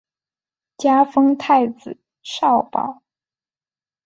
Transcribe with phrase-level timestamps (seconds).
[0.79, 3.03] 加封太子少保。